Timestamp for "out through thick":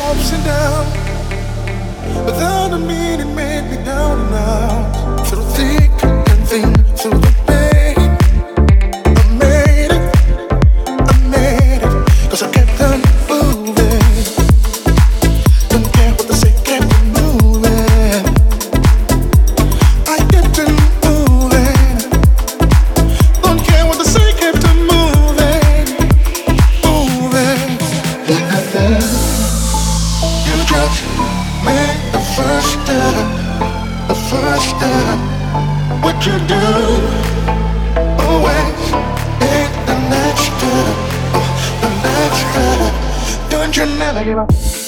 4.34-5.90